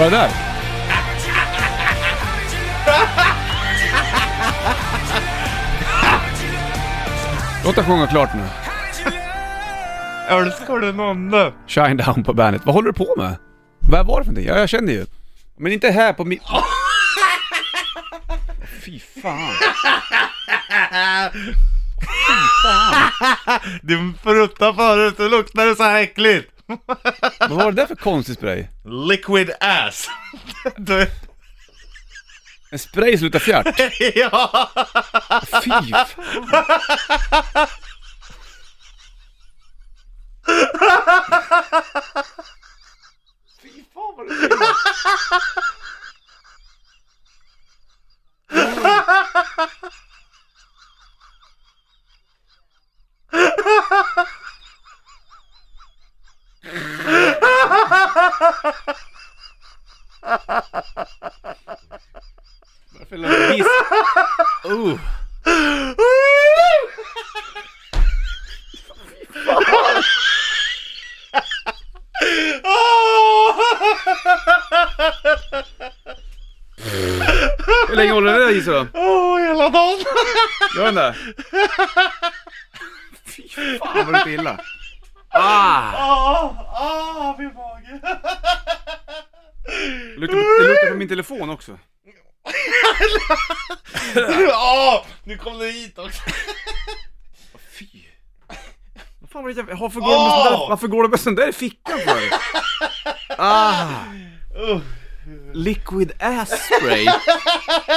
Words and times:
Var 0.00 0.10
det 0.10 0.16
där? 0.16 0.30
Låt 7.64 7.74
den 7.74 7.84
sjunga 7.84 8.06
klart 8.06 8.30
nu. 8.34 8.42
Älskar 10.28 10.78
du 10.78 10.92
Nonne? 10.92 11.52
Shine 11.66 11.96
down 11.96 12.24
på 12.24 12.32
bandet. 12.32 12.62
Vad 12.64 12.74
håller 12.74 12.86
du 12.86 12.92
på 12.92 13.14
med? 13.16 13.36
Vad 13.78 14.06
var 14.06 14.18
det 14.18 14.24
för 14.24 14.32
någonting? 14.32 14.54
Ja, 14.54 14.58
jag 14.58 14.68
känner 14.68 14.92
ju. 14.92 15.06
Men 15.58 15.72
inte 15.72 15.90
här 15.90 16.12
på 16.12 16.24
min... 16.24 16.40
Fy 18.84 19.00
fan. 19.22 19.50
Du 23.82 24.12
pruttade 24.22 24.74
förut, 24.74 25.14
det 25.16 25.28
luktade 25.28 25.76
så 25.76 25.82
här 25.82 26.02
äckligt. 26.02 26.50
Vad 27.40 27.50
var 27.50 27.72
det 27.72 27.82
där 27.82 27.86
för 27.86 27.94
konstig 27.94 28.34
spray? 28.34 28.66
Liquid 28.84 29.50
ass. 29.60 30.08
Du, 30.76 31.06
En 32.70 32.78
spray 32.78 33.18
som 33.18 33.24
luktar 33.24 33.38
fjärt? 33.38 33.78
ja. 34.14 34.70
Fy 35.62 35.70
fan. 35.70 36.06
Fy 43.62 43.84
fan 43.94 44.14
vad 44.16 44.26
det 44.28 44.50
Du. 64.64 64.68
Oh. 64.70 64.98
Hur 77.88 77.96
länge 77.96 78.12
håller 78.12 78.38
det 78.38 78.46
där 78.46 78.60
så 78.60 78.70
då? 78.70 78.86
Åh, 78.94 79.40
hela 79.40 79.68
dagen. 79.68 79.98
Gör 80.76 80.84
den 80.84 80.94
det? 80.94 81.14
Fy 83.26 83.78
fan 83.78 84.12
vad 84.12 84.24
det 84.24 84.30
illa. 84.30 84.60
Ah! 85.28 85.92
Åh, 85.94 86.54
åh, 86.82 87.38
min 87.38 87.54
mage. 87.54 88.00
Det 90.14 90.20
luktar, 90.20 90.36
på, 90.36 90.62
det 90.62 90.68
luktar 90.68 90.90
på 90.90 90.96
min 90.96 91.08
telefon 91.08 91.50
också. 91.50 91.78
Åh, 94.52 95.04
nu 95.24 95.38
kom 95.38 95.58
det 95.58 95.70
hit 95.70 95.98
också. 95.98 96.22
Fy. 97.78 97.86
Vad 99.20 99.30
fan 99.30 99.42
var 99.42 99.50
det 99.50 99.56
jag... 99.56 99.76
Varför 99.76 100.00
går, 100.00 100.30
sån 100.30 100.52
där, 100.52 100.68
varför 100.68 100.88
går 100.88 101.02
det 101.02 101.08
med 101.08 101.20
sån 101.20 101.34
där 101.34 101.48
i 101.48 101.52
fickan 101.52 101.98
för? 101.98 102.20
Ah! 103.38 103.86
Uh. 104.56 104.80
Liquid 105.54 106.12
ass 106.18 106.50
spray. 106.50 107.06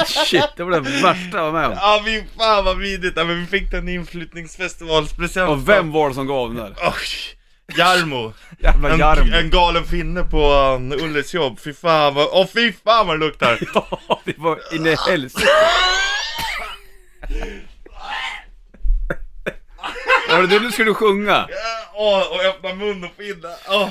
Shit, 0.06 0.56
det 0.56 0.64
var 0.64 0.70
det 0.70 0.80
värsta 0.80 1.36
jag 1.36 1.52
var 1.52 1.52
med 1.52 1.66
om. 1.66 1.72
Ja, 1.72 2.02
fy 2.04 2.22
fan 2.38 2.64
vad 2.64 2.78
vidrigt. 2.78 3.16
Ja, 3.16 3.24
men 3.24 3.40
vi 3.40 3.46
fick 3.46 3.70
den 3.70 3.88
inflyttningsfestivalspresent. 3.88 5.50
Och 5.50 5.68
vem 5.68 5.92
var 5.92 6.08
det 6.08 6.14
som 6.14 6.26
gav 6.26 6.54
den 6.54 6.64
där? 6.64 6.74
Oj, 6.82 7.36
Jarmo. 7.76 8.32
Jävla 8.58 8.90
En, 8.92 8.98
Jarmo. 8.98 9.34
en 9.34 9.50
galen 9.50 9.84
finne 9.84 10.24
på 10.24 10.52
um, 10.52 10.92
Ulles 10.92 11.34
jobb. 11.34 11.60
Fy 11.60 11.72
fan 11.74 12.14
vad, 12.14 12.28
åh 12.32 12.46
fy 12.54 12.72
fan 12.84 13.06
vad 13.06 13.20
det 13.20 13.26
luktar. 13.26 13.58
Ja, 13.74 14.20
det 14.24 14.38
var 14.38 14.74
in 14.74 14.86
i 14.86 14.96
helsike. 15.08 15.46
Var 20.28 20.40
det 20.40 20.46
det 20.46 20.58
du 20.58 20.72
skulle 20.72 20.94
sjunga? 20.94 21.48
Åh, 21.94 22.22
och 22.32 22.40
öppna 22.44 22.74
mun 22.74 23.04
och 23.04 23.10
finna. 23.16 23.48
Åh. 23.68 23.90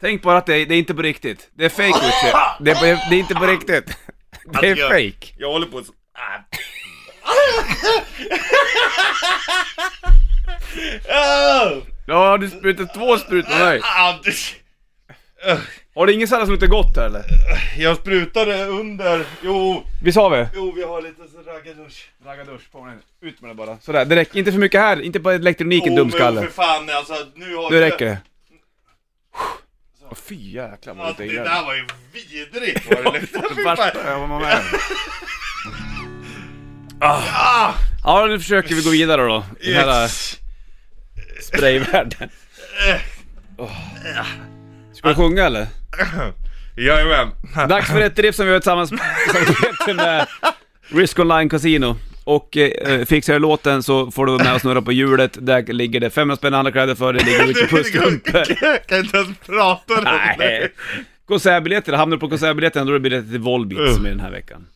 Tänk 0.00 0.22
bara 0.22 0.38
att 0.38 0.46
det 0.46 0.56
är, 0.56 0.66
det 0.66 0.74
är 0.74 0.78
inte 0.78 0.94
på 0.94 1.02
riktigt. 1.02 1.48
Det 1.54 1.64
är 1.64 1.68
fake 1.68 2.06
Richie. 2.06 2.32
Det 2.60 2.70
är, 2.70 3.10
det 3.10 3.16
är 3.16 3.18
inte 3.18 3.34
på 3.34 3.46
riktigt. 3.46 3.96
Det 4.60 4.68
är 4.68 4.76
jag- 4.76 4.88
fake. 4.90 5.34
Jag 5.38 5.48
håller 5.52 5.66
på 5.66 5.78
att... 5.78 5.84
Ah. 6.14 6.56
Ah. 11.08 11.70
Ja, 12.06 12.36
du 12.36 12.48
sprutat 12.50 12.94
två 12.94 13.18
sprutor 13.18 13.50
på 13.58 13.64
mig. 13.64 13.80
Ah, 13.82 14.14
Har 15.94 16.06
du 16.06 16.12
ingen 16.12 16.28
sallad 16.28 16.46
som 16.46 16.52
luktar 16.52 16.66
gott 16.66 16.96
här 16.96 17.06
eller? 17.06 17.24
Jag 17.78 17.96
sprutade 17.96 18.64
under, 18.64 19.24
jo, 19.42 19.82
Visst 20.02 20.18
har 20.18 20.30
vi? 20.30 20.46
jo 20.54 20.72
vi 20.76 20.82
har 20.82 21.02
lite 21.02 21.22
så 21.32 21.50
raggardusch. 21.50 22.10
Raggardusch 22.26 22.72
på 22.72 22.86
den. 22.86 22.98
Ut 23.22 23.40
med 23.40 23.50
det 23.50 23.54
bara. 23.54 23.78
Sådär, 23.78 24.04
det 24.04 24.16
räcker. 24.16 24.38
Inte 24.38 24.52
för 24.52 24.58
mycket 24.58 24.80
här. 24.80 25.00
Inte 25.02 25.20
på 25.20 25.30
elektroniken, 25.30 25.92
Oh, 25.92 25.96
dumskalle. 25.96 26.40
för 26.42 26.50
fan 26.50 26.90
alltså, 26.90 27.14
nu 27.34 27.54
har 27.56 27.70
Nu 27.70 27.80
räcker 27.80 28.04
det. 28.06 28.18
Åh, 30.10 30.16
fy 30.28 30.34
jäklar 30.50 30.94
vad 30.94 31.06
Ja, 31.08 31.14
det 31.18 31.24
det 31.24 31.30
luktar 31.30 31.44
där 31.44 31.50
illa. 31.52 31.62
var 31.62 31.74
ju 31.74 31.86
vidrigt 32.12 32.86
vad 32.88 32.98
det 33.14 33.20
luktade. 33.20 33.48
Det 33.48 33.54
Fy 33.54 33.62
värsta 33.64 33.90
fan. 33.90 34.06
jag 34.06 34.18
var 34.18 34.26
med 34.26 34.36
om. 34.36 34.62
Ah, 37.00 37.72
Ja, 38.04 38.26
nu 38.26 38.38
försöker 38.38 38.74
vi 38.74 38.82
gå 38.82 38.90
vidare 38.90 39.22
då. 39.22 39.44
I 39.60 39.72
den 39.72 39.88
här 39.88 40.02
yes. 40.02 40.36
Sprayvärlden. 41.42 42.28
Eh, 43.58 44.26
Ska 44.92 45.08
vi 45.08 45.14
sjunga 45.14 45.44
eller? 45.44 45.66
Jajamän. 46.76 47.28
Dags 47.68 47.90
för 47.90 48.00
ett 48.00 48.16
drift 48.16 48.36
som 48.36 48.46
vi 48.46 48.52
har 48.52 48.58
tillsammans 48.60 48.92
med 49.96 50.26
Risk 50.88 51.18
Online 51.18 51.48
Casino. 51.48 51.96
Och 52.24 52.56
eh, 52.56 53.04
fixar 53.04 53.32
jag 53.32 53.42
låten 53.42 53.82
så 53.82 54.10
får 54.10 54.26
du 54.26 54.32
vara 54.32 54.44
med 54.44 54.54
och 54.54 54.60
snurra 54.60 54.82
på 54.82 54.92
hjulet. 54.92 55.36
Där 55.40 55.72
ligger 55.72 56.00
det 56.00 56.10
500 56.10 56.36
spänn 56.36 56.54
andra 56.54 56.72
kläder 56.72 56.94
för 56.94 57.12
det 57.12 57.24
ligger 57.24 57.46
Richie 57.46 57.66
Puss-strumpor. 57.66 58.42
Jag 58.62 58.86
kan 58.86 58.98
inte 58.98 59.16
ens 59.16 59.38
prata 59.46 59.94
om 59.98 60.04
det. 60.04 60.34
Nej. 60.38 60.72
Konsertbiljetter, 61.28 61.92
hamnar 61.92 62.16
du 62.16 62.20
på 62.20 62.28
konsertbiljetten 62.28 62.86
då 62.86 62.92
är 62.92 62.94
det 62.94 63.00
biljetter 63.00 63.30
till 63.30 63.40
Volbeat 63.40 63.94
som 63.94 64.06
är 64.06 64.10
den 64.10 64.20
här 64.20 64.30
veckan. 64.30 64.66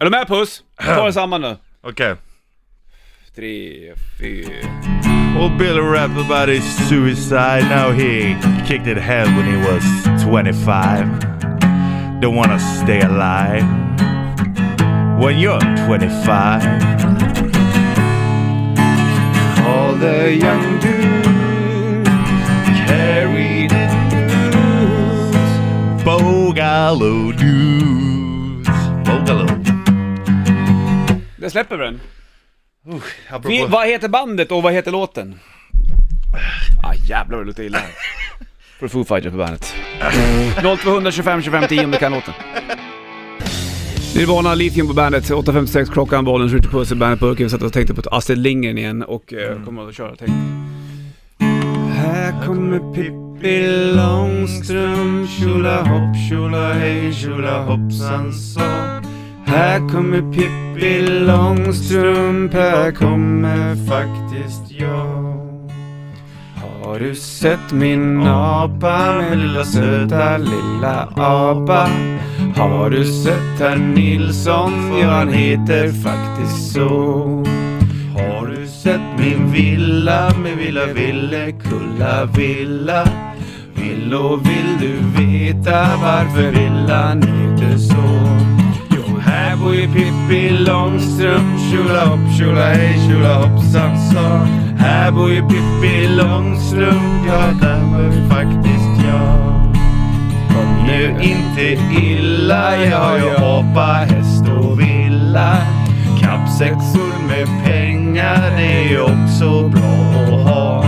Är 0.00 0.04
du 0.04 0.10
med 0.10 0.26
Puss? 0.28 0.62
Ta 0.84 1.06
det 1.06 1.12
samman 1.12 1.40
nu. 1.40 1.56
Okej. 1.80 2.14
Tre, 3.34 3.92
fyra... 4.20 4.48
Well, 5.42 5.58
Billy 5.58 5.80
rapped 5.80 6.16
about 6.16 6.48
his 6.48 6.62
suicide. 6.88 7.62
Now 7.62 7.90
he 7.90 8.36
kicked 8.64 8.86
it 8.86 8.96
head 8.96 9.26
when 9.36 9.44
he 9.44 9.56
was 9.56 9.82
25. 10.22 12.20
Don't 12.20 12.36
wanna 12.36 12.60
stay 12.60 13.00
alive 13.00 13.64
when 15.20 15.40
you're 15.40 15.58
25. 15.58 16.62
All 19.66 19.94
the 19.96 20.32
young 20.32 20.78
dudes 20.78 22.08
carry 22.86 23.66
the 23.66 23.86
news. 24.14 25.34
Boogaloo 26.04 27.32
doos. 27.32 28.68
Boogaloo. 29.04 29.64
Det 31.36 31.50
släpper 31.50 31.76
vi 31.76 31.98
den. 32.82 33.00
Apropå... 33.28 33.48
Vi, 33.48 33.66
vad 33.66 33.86
heter 33.86 34.08
bandet 34.08 34.52
och 34.52 34.62
vad 34.62 34.72
heter 34.72 34.90
låten? 34.90 35.38
Ah 36.82 36.94
jävlar 36.94 37.36
vad 37.36 37.46
det 37.46 37.46
luktar 37.46 37.62
illa 37.62 37.78
här. 37.78 37.90
För 38.78 38.88
Foo 38.88 39.04
Fighters 39.04 39.32
på 39.32 39.38
bandet. 39.38 39.74
0200 40.82 41.10
25 41.12 41.42
25 41.42 41.68
10 41.68 41.84
om 41.84 41.90
du 41.90 41.98
kan 41.98 42.12
låten. 42.12 42.34
Nirvana, 44.16 44.54
Lithium 44.54 44.88
på 44.88 44.94
bandet, 44.94 45.30
8.56 45.30 45.92
klockan, 45.92 46.24
bollen 46.24 46.50
skjuter 46.50 46.68
puss 46.68 46.92
i 46.92 46.94
bandet 46.94 47.20
på 47.20 47.34
Vi 47.34 47.50
satt 47.50 47.62
och 47.62 47.72
tänkte 47.72 47.94
på 47.94 48.02
Astrid 48.10 48.38
Lindgren 48.38 48.78
igen 48.78 49.02
och 49.02 49.32
mm. 49.32 49.64
kommer 49.64 49.88
att 49.88 49.94
köra. 49.94 50.16
Tänk. 50.18 50.30
Här 51.94 52.46
kommer 52.46 52.94
Pippi 52.94 53.66
Långstrump, 53.96 55.30
tjolahopp, 55.30 56.16
tjolahej, 56.30 57.14
tjolahoppsan 57.14 58.32
sa. 58.32 58.91
Här 59.52 59.78
kommer 59.78 60.32
Pippi 60.32 61.02
Långstrump, 61.02 62.54
här 62.54 62.92
kommer 62.92 63.76
faktiskt 63.76 64.80
jag. 64.80 65.38
Har 66.84 66.98
du 66.98 67.14
sett 67.14 67.72
min 67.72 68.26
apa, 68.26 69.22
min 69.30 69.40
lilla 69.40 69.64
söta 69.64 70.38
lilla 70.38 71.08
apa? 71.16 71.88
Har 72.56 72.90
du 72.90 73.04
sett 73.04 73.60
herr 73.60 73.76
Nilsson, 73.76 74.98
ja 75.00 75.10
han 75.10 75.28
heter 75.28 75.88
faktiskt 75.88 76.72
så. 76.72 76.88
Har 78.16 78.46
du 78.46 78.66
sett 78.66 79.18
min 79.18 79.52
villa, 79.52 80.32
min 80.44 80.58
villa 80.58 80.86
ville 80.86 81.52
kulla 81.52 82.24
villa? 82.24 83.04
Vill 83.74 84.14
och 84.14 84.46
vill 84.46 84.78
du 84.80 85.22
veta 85.22 85.86
varför 86.02 86.50
villan 86.50 87.41
här 89.82 89.88
bor 89.88 89.98
ju 89.98 90.04
Pippi 90.04 90.50
Långstrump, 90.50 91.60
tjolahopp, 91.70 92.36
tjolahej, 92.38 92.98
tjolahoppsan 93.08 93.98
sa. 93.98 94.46
Här 94.78 95.10
bor 95.10 95.30
ju 95.30 95.42
Pippi 95.42 96.08
Långstrump, 96.08 97.26
ja 97.28 97.40
där 97.60 97.80
bor 97.80 98.28
faktiskt 98.28 99.06
jag. 99.08 99.74
Kom 100.48 100.86
nu 100.86 101.16
inte 101.22 101.82
illa. 102.02 102.76
Jag 102.76 102.98
har 102.98 103.18
ju 103.18 103.36
apa, 103.36 103.92
häst 103.92 104.44
och 104.58 104.80
villa. 104.80 105.56
Kappsexor 106.20 107.26
med 107.28 107.64
pengar, 107.64 108.56
det 108.56 108.94
är 108.94 109.02
också 109.02 109.68
bra 109.68 110.36
att 110.36 110.48
ha. 110.48 110.84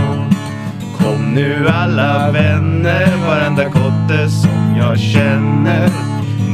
Kom 0.97 1.33
nu 1.33 1.67
alla 1.67 2.31
vänner, 2.31 3.07
varenda 3.27 3.63
kotte 3.63 4.29
som 4.29 4.75
jag 4.77 4.99
känner. 4.99 5.89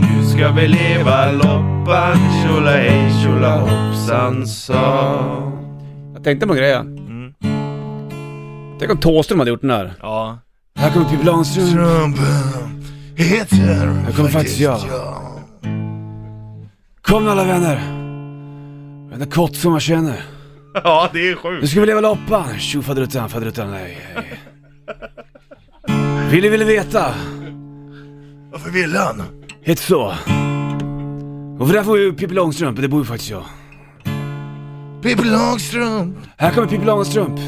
Nu 0.02 0.26
ska 0.26 0.52
vi 0.52 0.68
leva 0.68 1.32
loppan, 1.82 2.18
tjolahej 2.44 3.12
tjolahoppsan 3.24 4.48
sa. 4.48 5.52
Jag 6.14 6.24
tänkte 6.24 6.48
på 6.48 6.54
en 6.54 6.60
grej. 6.60 6.74
Mm. 6.74 7.34
Tänk 8.80 8.92
om 8.92 8.98
Thåström 8.98 9.40
hade 9.40 9.52
gjort 9.52 9.62
den 9.62 9.70
där. 9.70 9.94
Ja. 10.02 10.40
Här 10.76 10.92
kommer 10.92 11.10
Pippi 11.10 11.24
Långstrump. 11.24 11.72
Trumpen 11.72 12.84
heter 13.16 14.04
Jag 14.06 14.16
kommer 14.16 14.30
faktiskt 14.30 14.60
jag. 14.60 14.80
Kom 17.02 17.24
nu 17.26 17.32
alla 17.32 17.44
vänner. 17.44 17.76
Varenda 19.10 19.26
kott 19.26 19.56
som 19.56 19.72
man 19.72 19.80
känner. 19.82 20.24
Ja, 20.84 21.10
det 21.14 21.20
är 21.20 21.30
Nu 21.30 21.36
sjukt. 21.36 21.70
ska 21.70 21.80
vi 21.80 21.86
leva 21.86 22.02
loppan. 22.02 22.60
Tjo 22.60 22.82
faderuttan, 22.82 23.30
faderuttan, 23.30 23.72
nej. 23.72 23.98
Ville 26.32 26.50
ville 26.50 26.66
veta. 26.66 27.06
Varför 28.52 28.70
vill 28.70 28.96
han? 28.96 29.24
Heter 29.64 29.84
så. 29.84 30.14
Och 31.62 31.68
för 31.68 31.74
där 31.74 31.84
får 31.84 32.00
ju 32.00 32.14
Pippi 32.14 32.34
Långstrump, 32.34 32.82
det 32.82 32.88
bor 32.88 33.00
ju 33.00 33.06
faktiskt 33.06 33.32
jag. 33.32 33.44
Pippi 35.04 35.24
Långstrump. 35.24 36.18
Här 36.38 36.52
kommer 36.52 36.68
Pippi 36.68 36.86
Långstrump. 36.86 37.40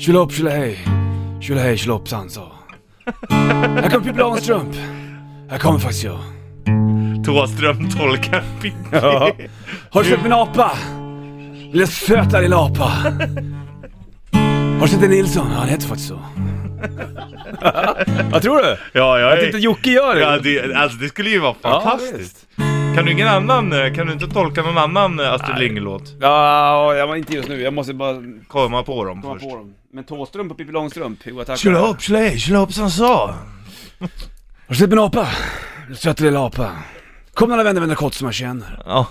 Tjolahopp 0.00 0.32
tjolahej. 0.32 0.78
Tjolahej 1.40 1.76
tjolahoppsan 1.78 2.30
så. 2.30 2.52
Här 3.30 3.90
kommer 3.90 4.04
Pippi 4.04 4.18
Långstrump. 4.18 4.76
Här 5.50 5.58
kommer 5.58 5.78
faktiskt 5.78 6.04
jag. 6.04 6.18
Thåström 7.24 7.90
tolkar 7.90 8.44
Pippi. 8.60 8.76
Ja. 8.92 9.32
Har 9.90 10.02
du 10.02 10.08
sett 10.10 10.22
min 10.22 10.32
apa? 10.32 10.70
Lilla 11.72 11.86
söta 11.86 12.40
lilla 12.40 12.56
apa. 12.56 12.92
Har 14.78 14.80
du 14.80 14.88
sett 14.88 15.02
en 15.02 15.10
Nilsson? 15.10 15.46
Ja, 15.52 15.58
han 15.58 15.68
heter 15.68 15.86
faktiskt 15.86 16.08
så. 16.08 16.14
Vad 18.30 18.42
tror 18.42 18.62
du? 18.62 18.76
Ja, 18.92 19.18
jag 19.18 19.20
Jag 19.20 19.32
är... 19.32 19.40
tänkte 19.40 19.58
Jocke 19.58 19.90
gör 19.90 20.14
det. 20.14 20.20
Ja, 20.20 20.38
det, 20.38 20.74
alltså 20.74 20.98
det 20.98 21.08
skulle 21.08 21.30
ju 21.30 21.38
vara 21.38 21.54
Ja, 21.62 21.80
fantastiskt. 21.80 22.46
Kan 22.96 23.04
du 23.04 23.12
ingen 23.12 23.28
annan, 23.28 23.72
eh, 23.72 23.92
kan 23.94 24.06
du 24.06 24.12
inte 24.12 24.26
tolka 24.28 24.62
någon 24.62 24.78
annan 24.78 25.20
eh, 25.20 25.32
Astrid 25.32 25.58
Lindgren-låt? 25.58 26.02
Ja, 26.20 26.94
jag 26.94 27.06
var 27.06 27.16
inte 27.16 27.32
just 27.34 27.48
nu. 27.48 27.60
Jag 27.62 27.72
måste 27.74 27.94
bara 27.94 28.16
Komma 28.48 28.82
på 28.82 29.04
dem 29.04 29.22
komma 29.22 29.34
först. 29.34 29.50
på 29.50 29.56
dem. 29.56 29.74
Men 29.92 30.04
Thåström 30.04 30.48
på 30.48 30.54
Pippi 30.54 30.72
Långstrump, 30.72 31.18
jo 31.24 31.44
tack. 31.44 31.58
Tjolahopp, 31.58 32.00
tjolahej, 32.02 32.38
tjolahoppsan 32.38 32.90
sa. 32.90 33.34
Har 33.98 34.08
du 34.68 34.74
sett 34.74 34.90
min 34.90 34.98
apa? 34.98 35.28
Lilla 35.86 35.96
söta 35.96 36.24
lilla 36.24 36.46
apa. 36.46 36.70
Kom 37.34 37.52
alla 37.52 37.62
vänner, 37.64 37.80
vänner 37.80 37.94
kott 37.94 38.14
som 38.14 38.24
jag 38.26 38.34
känner. 38.34 38.82
Ja. 38.86 39.06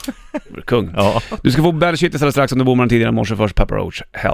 Du 0.50 0.58
är 0.58 0.62
kung. 0.62 0.92
ja. 0.96 1.22
Du 1.44 1.52
ska 1.52 1.62
få 1.62 1.72
Bad 1.72 2.00
Shit 2.00 2.14
istället 2.14 2.34
strax 2.34 2.52
om 2.54 2.60
du 2.60 2.66
bommade 2.66 2.90
tidigare 2.90 3.10
i 3.10 3.14
morse 3.14 3.36
först, 3.36 3.56
Pepper 3.56 3.76
Roach, 3.76 4.02
Hell. 4.14 4.34